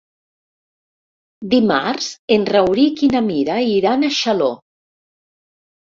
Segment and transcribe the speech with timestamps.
[1.51, 4.49] Dimarts en Rauric i na Mira iran a Xaló.